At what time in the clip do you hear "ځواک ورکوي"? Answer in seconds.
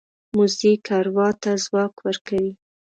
1.63-2.51